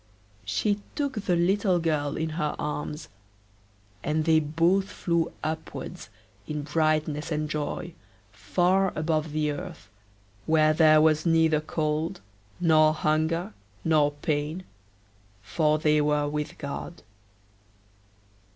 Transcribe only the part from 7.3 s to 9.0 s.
and joy far